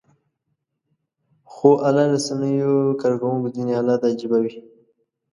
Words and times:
خواله 1.51 2.03
رسنیو 2.13 2.73
کاروونکو 3.01 3.47
ځینې 3.55 3.71
حالات 3.79 4.01
عجيبه 4.11 4.37
وي 4.43 4.55